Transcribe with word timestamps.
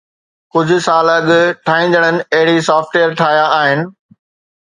ڪجهه 0.53 0.77
سال 0.85 1.09
اڳ، 1.17 1.27
ٺاهيندڙن 1.69 2.17
اهڙي 2.37 2.57
سافٽ 2.71 2.97
ويئر 2.97 3.11
ٺاهيا 3.21 3.45
آهن 3.59 3.85